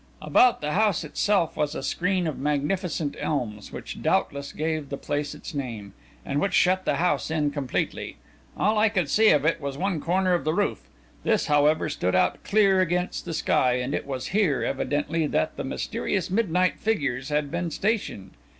About 0.19 0.61
the 0.61 0.71
house 0.71 1.03
itself 1.03 1.55
was 1.55 1.75
a 1.75 1.83
screen 1.83 2.25
of 2.25 2.39
magnificent 2.39 3.15
elms, 3.19 3.71
which 3.71 4.01
doubtless 4.01 4.51
gave 4.51 4.89
the 4.89 4.97
place 4.97 5.35
its 5.35 5.53
name, 5.53 5.93
and 6.25 6.41
which 6.41 6.55
shut 6.55 6.85
the 6.85 6.95
house 6.95 7.29
in 7.29 7.51
completely. 7.51 8.17
All 8.57 8.79
I 8.79 8.89
could 8.89 9.11
see 9.11 9.29
of 9.29 9.45
it 9.45 9.61
was 9.61 9.77
one 9.77 9.99
corner 10.01 10.33
of 10.33 10.43
the 10.43 10.55
roof. 10.55 10.87
This, 11.23 11.45
however, 11.45 11.87
stood 11.87 12.15
out 12.15 12.43
clear 12.43 12.81
against 12.81 13.25
the 13.25 13.33
sky, 13.35 13.73
and 13.73 13.93
it 13.93 14.07
was 14.07 14.29
here, 14.29 14.63
evidently, 14.63 15.27
that 15.27 15.55
the 15.55 15.63
mysterious 15.63 16.31
midnight 16.31 16.79
figures 16.79 17.29
had 17.29 17.51
been 17.51 17.69
stationed. 17.69 18.31